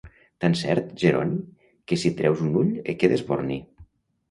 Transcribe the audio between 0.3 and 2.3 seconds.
Tan cert, Geroni, que si et